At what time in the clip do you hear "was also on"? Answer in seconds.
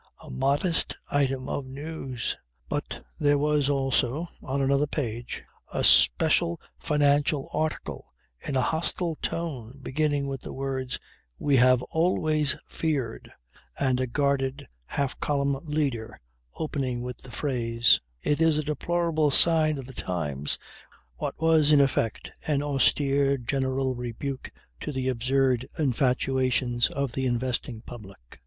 3.37-4.59